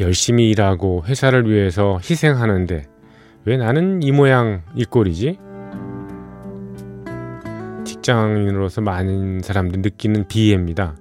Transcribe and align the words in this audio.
열심히 0.00 0.50
일하고 0.50 1.04
회사를 1.06 1.50
위해서 1.50 1.98
희생하는데 1.98 2.86
왜 3.44 3.56
나는 3.56 4.02
이 4.02 4.12
모양 4.12 4.62
이 4.74 4.84
꼴이지? 4.84 5.38
직장인으로서 7.84 8.80
많은 8.80 9.40
사람들 9.40 9.80
느끼는 9.80 10.28
비애입니다. 10.28 10.96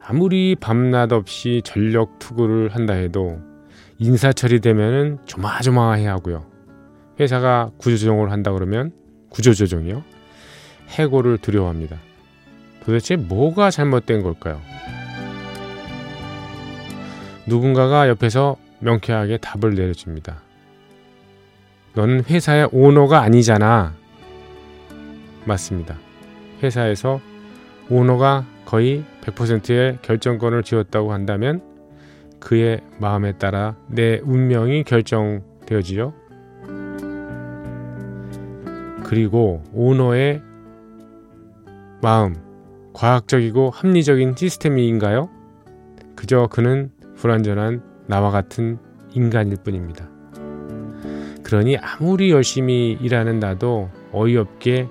아무리 0.00 0.54
밤낮 0.54 1.12
없이 1.12 1.62
전력 1.64 2.18
투구를 2.18 2.74
한다 2.74 2.94
해도 2.94 3.38
인사처리 3.98 4.60
되면은 4.60 5.18
조마조마해 5.24 6.06
하고요. 6.06 6.46
회사가 7.18 7.72
구조조정을 7.78 8.30
한다 8.30 8.52
그러면 8.52 8.92
구조조정이요. 9.30 10.02
해고를 10.90 11.38
두려워합니다. 11.38 11.98
도대체 12.84 13.16
뭐가 13.16 13.70
잘못된 13.70 14.22
걸까요? 14.22 14.60
누군가가 17.48 18.08
옆에서 18.08 18.56
명쾌하게 18.80 19.38
답을 19.38 19.74
내려줍니다. 19.74 20.42
넌 21.94 22.22
회사의 22.28 22.68
오너가 22.70 23.22
아니잖아. 23.22 23.94
맞습니다. 25.44 25.96
회사에서 26.62 27.20
오너가 27.90 28.44
거의 28.66 29.02
100%의 29.22 29.98
결정권을 30.02 30.62
쥐었다고 30.62 31.12
한다면 31.12 31.62
그의 32.38 32.80
마음에 32.98 33.32
따라 33.32 33.76
내 33.88 34.20
운명이 34.22 34.84
결정되어지죠. 34.84 36.12
그리고 39.04 39.64
오너의 39.72 40.42
마음, 42.02 42.36
과학적이고 42.92 43.70
합리적인 43.70 44.34
시스템인가요? 44.36 45.30
그저 46.14 46.46
그는 46.48 46.90
불완전한 47.18 47.82
나와 48.06 48.30
같은 48.30 48.78
인간일 49.12 49.58
뿐입니다. 49.62 50.08
그러니 51.42 51.76
아무리 51.78 52.30
열심히 52.30 52.96
일하는 53.00 53.38
나도 53.38 53.90
어이없게 54.12 54.88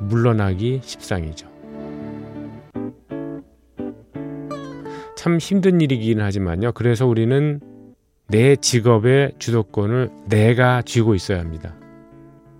물러나기 0.00 0.80
십상이죠. 0.82 1.48
참 5.16 5.38
힘든 5.38 5.80
일이긴 5.80 6.20
하지만요. 6.20 6.72
그래서 6.72 7.06
우리는 7.06 7.60
내 8.28 8.56
직업의 8.56 9.34
주도권을 9.38 10.10
내가 10.28 10.82
쥐고 10.82 11.14
있어야 11.14 11.38
합니다. 11.38 11.74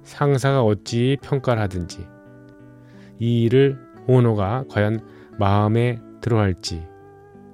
상사가 0.03 0.63
어찌 0.63 1.17
평가를 1.23 1.63
하든지 1.63 2.07
이 3.19 3.43
일을 3.45 3.79
오너가 4.07 4.65
과연 4.69 5.01
마음에 5.39 5.99
들어 6.21 6.39
할지 6.39 6.87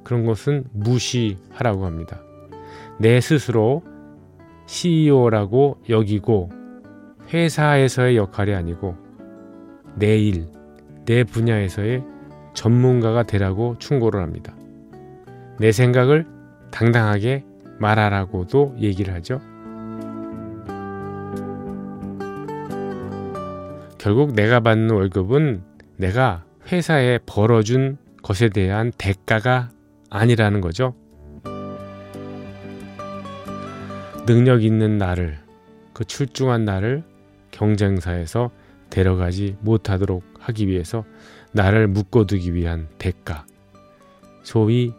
그런 0.04 0.24
것은 0.24 0.64
무시하라고 0.72 1.86
합니다. 1.86 2.20
내 2.98 3.20
스스로 3.20 3.82
CEO라고 4.66 5.78
여기고 5.88 6.50
회사에서의 7.32 8.16
역할이 8.16 8.54
아니고 8.54 8.96
내 9.96 10.18
일, 10.18 10.46
내 11.06 11.24
분야에서의 11.24 12.04
전문가가 12.54 13.22
되라고 13.22 13.76
충고를 13.78 14.22
합니다. 14.22 14.54
내 15.58 15.72
생각을 15.72 16.26
당당하게 16.70 17.44
말하라고도 17.78 18.76
얘기를 18.78 19.14
하죠. 19.14 19.40
결국 23.98 24.32
내가 24.34 24.60
받는 24.60 24.90
월급은 24.90 25.62
내가 25.96 26.44
회사에 26.72 27.18
벌어준 27.26 27.98
것에 28.22 28.48
대한 28.48 28.92
대가가 28.96 29.68
아니라는 30.10 30.60
거죠. 30.60 30.94
능력 34.26 34.62
있는 34.62 34.98
나를, 34.98 35.38
그 35.92 36.04
출중한 36.04 36.64
나를 36.64 37.02
경쟁사에서 37.50 38.50
데려가지 38.90 39.56
못하도록 39.60 40.22
하기 40.38 40.68
위해서 40.68 41.04
나를 41.52 41.88
묶어두기 41.88 42.54
위한 42.54 42.88
대가, 42.98 43.46
소위 44.42 44.92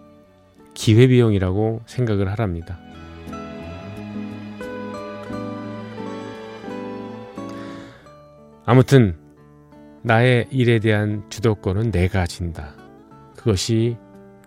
기회비용이라고 0.74 1.82
생각을 1.86 2.30
하랍니다. 2.32 2.80
아무튼 8.66 9.18
나의 10.04 10.48
일에 10.50 10.80
대한 10.80 11.24
주도권은 11.30 11.92
내가 11.92 12.26
진다. 12.26 12.74
그것이 13.36 13.98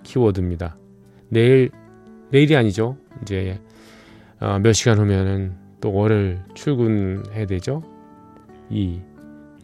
키워드입니다. 0.05 0.77
내일 1.29 1.71
내일이 2.31 2.55
아니죠. 2.57 2.97
이제 3.23 3.61
어, 4.41 4.59
몇 4.61 4.73
시간 4.73 4.99
후면은 4.99 5.57
또 5.81 5.93
월요일 5.93 6.41
출근해야 6.55 7.47
되죠. 7.47 7.83
이 8.71 9.01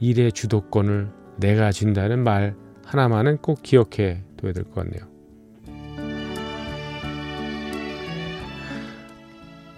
일의 0.00 0.32
주도권을 0.32 1.08
내가 1.36 1.70
진다는 1.72 2.22
말 2.24 2.54
하나만은 2.84 3.38
꼭 3.38 3.62
기억해 3.62 4.22
둬야 4.36 4.52
될 4.52 4.64
것 4.64 4.74
같네요. 4.74 5.08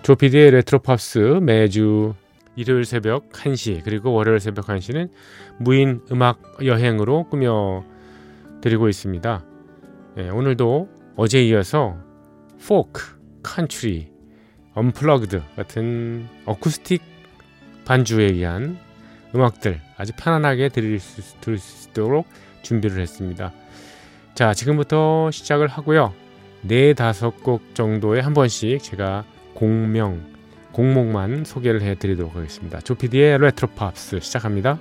조피디의 0.03 0.51
레트로팝스 0.51 1.19
매주 1.43 2.15
일요일 2.57 2.85
새벽 2.85 3.31
1시 3.31 3.83
그리고 3.85 4.13
월요일 4.13 4.41
새벽 4.41 4.67
1시는 4.67 5.11
무인 5.59 6.01
음악 6.11 6.41
여행으로 6.65 7.29
꾸며 7.29 7.85
드리고 8.61 8.89
있습니다. 8.89 9.45
네, 10.15 10.29
오늘도 10.29 10.91
어제 11.17 11.43
이어서 11.43 11.97
포크, 12.67 13.19
컨트리, 13.43 14.13
unplugged 14.75 15.41
같은 15.57 16.29
어쿠스틱 16.45 17.01
반주에 17.87 18.25
의한 18.27 18.79
음악들 19.35 19.81
아주 19.97 20.13
편안하게 20.15 20.69
들을 20.69 20.99
수, 20.99 21.41
들을 21.41 21.57
수 21.57 21.89
있도록 21.89 22.27
준비를 22.61 23.01
했습니다. 23.01 23.53
자, 24.35 24.53
지금부터 24.53 25.31
시작을 25.31 25.67
하고요. 25.69 26.13
네 26.61 26.93
다섯 26.93 27.43
곡 27.43 27.75
정도에 27.75 28.21
한 28.21 28.35
번씩 28.35 28.83
제가 28.83 29.25
공명, 29.55 30.23
공목만 30.73 31.45
소개를 31.47 31.81
해드리도록 31.81 32.37
하겠습니다. 32.37 32.81
조피디의 32.81 33.39
레트로 33.39 33.69
팝스 33.69 34.21
시작합니다. 34.21 34.79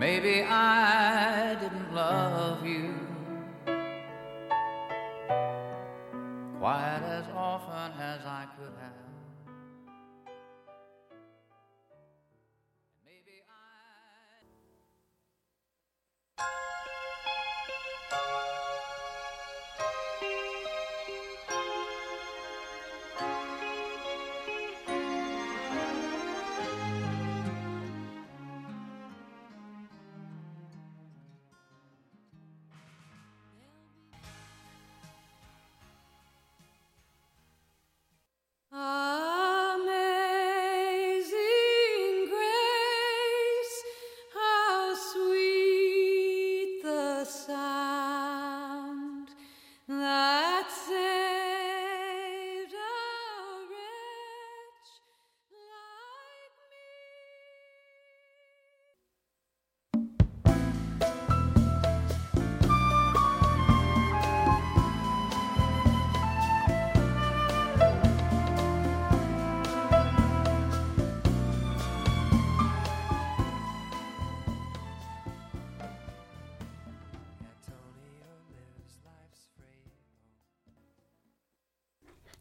Maybe 0.00 0.42
I 0.42 1.56
didn't 1.60 1.94
love 1.94 2.64
you 2.66 2.99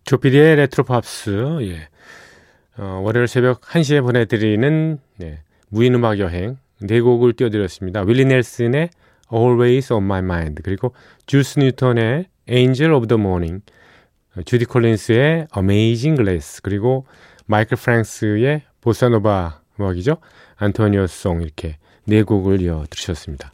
조피디의 0.09 0.55
레트로팝스 0.55 1.59
예. 1.61 1.87
어, 2.79 2.99
월요일 3.03 3.27
새벽 3.27 3.61
1시에 3.61 4.01
보내드리는 4.01 4.97
네, 5.17 5.43
무인음악 5.67 6.17
여행 6.17 6.57
네 6.81 6.99
곡을 6.99 7.33
띄워드렸습니다. 7.33 8.01
윌리 8.01 8.25
넬슨의 8.25 8.89
Always 9.31 9.93
on 9.93 10.03
My 10.05 10.21
Mind 10.21 10.63
그리고 10.63 10.95
주스 11.27 11.59
뉴턴의 11.59 12.25
Angel 12.49 12.91
of 12.93 13.05
the 13.05 13.21
Morning 13.21 13.63
주디 14.45 14.65
콜린스의 14.65 15.49
Amazing 15.55 16.15
Grace 16.15 16.61
그리고 16.63 17.05
마이클 17.45 17.77
프랭스의 17.77 18.63
보사노바 18.81 19.61
음악이죠. 19.79 20.17
Antonio's 20.55 21.05
Song 21.05 21.43
이렇게 21.43 21.77
네 22.05 22.23
곡을 22.23 22.61
이어 22.61 22.83
들으셨습니다. 22.89 23.53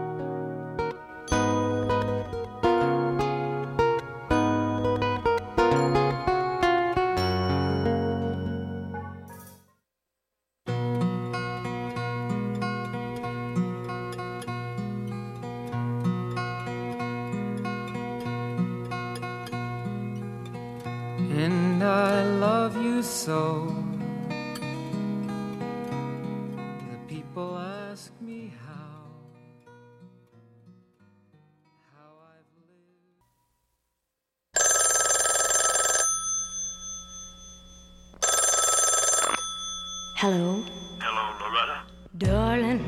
Hello. 40.21 40.63
Hello, 40.99 41.23
Loretta. 41.41 41.81
Darling, 42.15 42.79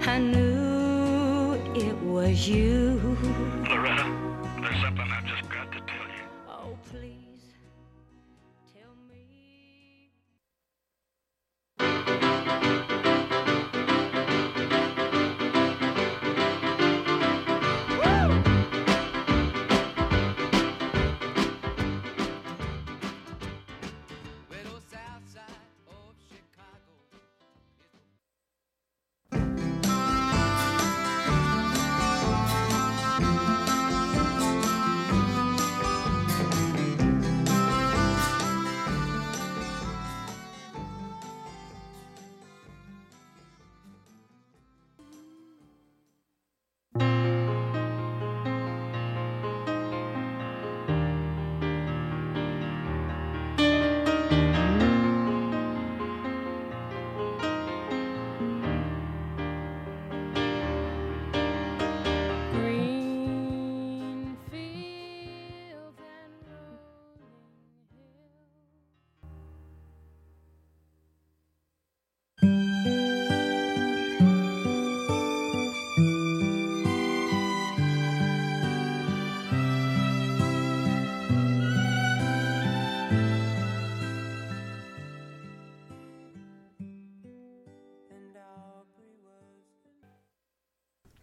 I 0.06 0.18
knew 0.18 1.52
it 1.74 1.96
was 2.02 2.48
you. 2.48 2.96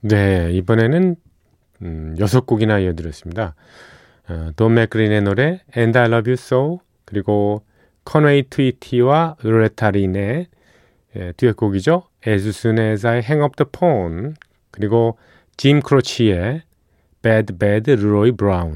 네, 0.07 0.51
이번에는 0.51 1.15
음, 1.81 2.15
여섯 2.19 2.45
곡이나 2.45 2.77
이어드렸습니다. 2.77 3.55
어, 4.29 4.51
돈 4.55 4.75
맥클린의 4.75 5.23
노래 5.23 5.61
And 5.75 5.97
I 5.97 6.05
Love 6.05 6.29
You 6.29 6.33
So 6.33 6.79
그리고 7.05 7.65
콘웨이 8.03 8.43
트위티와 8.47 9.37
로레타 9.41 9.89
린의 9.89 10.45
예, 11.15 11.31
듀엣곡이죠. 11.31 12.03
As 12.27 12.47
Soon 12.49 12.77
As 12.77 13.07
I 13.07 13.17
Hang 13.17 13.41
Up 13.41 13.55
The 13.55 13.67
Phone 13.75 14.35
그리고 14.69 15.17
짐 15.57 15.79
크로치의 15.79 16.61
Bad 17.23 17.53
Bad 17.57 17.91
Leroy 17.93 18.31
Brown 18.31 18.75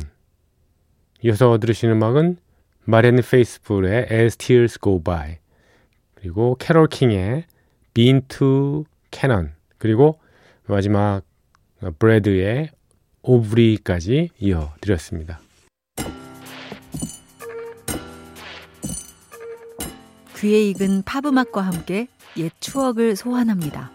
이어서 1.22 1.60
들으시는 1.60 1.98
음악은 1.98 2.38
마리안 2.86 3.18
페이스풀의 3.18 4.08
As 4.12 4.36
Tears 4.36 4.80
Go 4.82 5.00
By 5.04 5.38
그리고 6.16 6.56
캐롤 6.56 6.88
킹의 6.88 7.44
Been 7.94 8.24
to 8.30 8.86
Canaan 9.12 9.52
그리고 9.78 10.19
마지막 10.70 11.24
어, 11.82 11.92
브레드의 11.98 12.70
Aubrey까지 13.22 14.30
이어드렸습니다. 14.40 15.40
귀에 20.38 20.70
익은 20.70 21.04
팝음악과 21.04 21.62
함께 21.62 22.08
옛 22.38 22.52
추억을 22.60 23.16
소환합니다. 23.16 23.92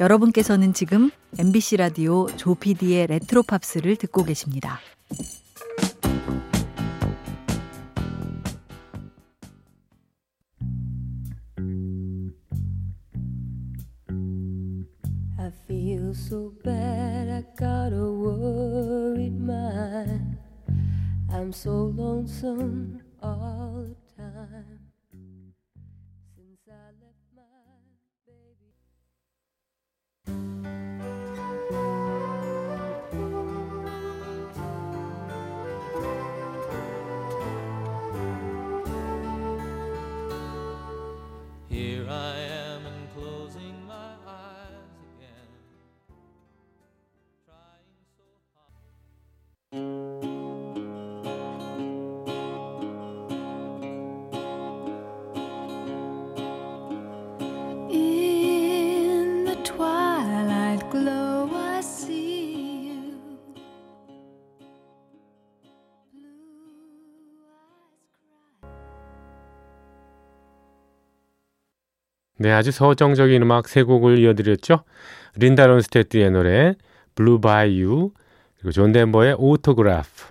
여러분께서는 0.00 0.72
지금 0.72 1.10
MBC 1.38 1.76
라디오 1.76 2.28
조피디의 2.36 3.08
레트로 3.08 3.42
팝스를 3.42 3.96
듣고 3.96 4.24
계십니다. 4.24 4.78
I 15.48 15.50
feel 15.66 16.12
so 16.12 16.52
bad, 16.62 17.30
I 17.30 17.58
got 17.58 17.94
a 17.94 18.12
worried 18.12 19.40
mind. 19.40 20.36
I'm 21.32 21.54
so 21.54 21.70
lonesome 21.70 23.00
all 23.22 23.86
the 23.88 24.07
네, 72.38 72.52
아주 72.52 72.70
서정적인 72.70 73.42
음악 73.42 73.68
세 73.68 73.82
곡을 73.82 74.18
이어드렸죠. 74.18 74.84
린다 75.36 75.66
론스테트의 75.66 76.30
노래 76.30 76.74
Blue 77.14 77.40
Bayou, 77.40 78.12
그리고 78.56 78.72
존 78.72 78.92
덴버의 78.92 79.36
Autograph, 79.38 80.26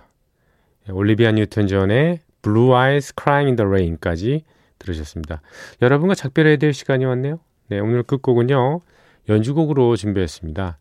올리비아 0.90 1.32
뉴턴 1.32 1.66
존의 1.66 2.20
Blue 2.42 2.72
Eyes 2.74 3.12
Crying 3.20 3.48
in 3.48 3.56
the 3.56 3.68
Rain까지 3.68 4.44
들으셨습니다. 4.78 5.42
여러분과 5.82 6.14
작별해야 6.14 6.56
될 6.56 6.72
시간이 6.72 7.04
왔네요. 7.04 7.40
네, 7.68 7.78
오늘 7.78 8.02
끝곡은요. 8.02 8.80
연주곡으로 9.28 9.96
준비했습니다. 9.96 10.78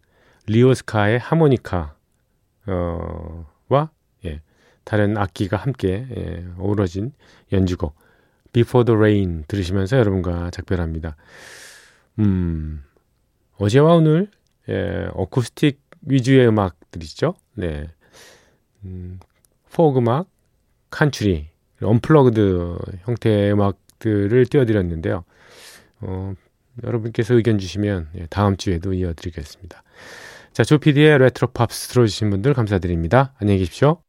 리오스카의 0.48 1.20
하모니카 1.20 1.96
어, 2.68 3.46
와 3.68 3.90
예, 4.26 4.42
다른 4.86 5.18
악기가 5.18 5.58
함께 5.58 6.08
예, 6.16 6.46
어우러진 6.58 7.12
연주곡 7.52 7.96
Before 8.54 8.86
the 8.86 8.98
Rain 8.98 9.44
들으시면서 9.48 9.98
여러분과 9.98 10.52
작별합니다. 10.52 11.16
음, 12.20 12.84
어제와 13.58 13.96
오늘 13.96 14.30
예, 14.70 15.08
어쿠스틱 15.14 15.82
위주의 16.02 16.48
음악들이죠. 16.48 17.36
네, 17.56 17.90
음, 18.84 19.20
포크 19.72 20.00
음악, 20.00 20.28
컨트리, 20.90 21.48
unplugged 21.82 22.78
형태의 23.04 23.54
음악들을 23.54 24.46
띄워드렸는데요. 24.46 25.24
어, 26.02 26.34
여러분께서 26.84 27.34
의견 27.36 27.58
주시면 27.58 28.10
예, 28.16 28.28
다음 28.30 28.58
주에도 28.58 28.94
이어드리겠습니다. 28.94 29.84
자, 30.54 30.64
조피디의 30.64 31.20
레트로 31.20 31.50
팝스 31.50 31.90
들어주신 31.90 32.30
분들 32.32 32.54
감사드립니다. 32.54 33.34
안녕히 33.40 33.60
계십시오. 33.60 34.07